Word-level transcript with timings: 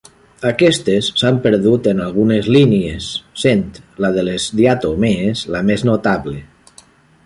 Aquestes 0.51 1.09
s'han 1.21 1.37
perdut 1.43 1.89
en 1.91 2.01
algunes 2.07 2.49
línies, 2.57 3.11
sent 3.45 3.63
la 4.07 4.13
de 4.19 4.27
les 4.31 4.49
diatomees 4.63 5.49
la 5.57 5.67
més 5.71 5.91
notable. 5.95 6.39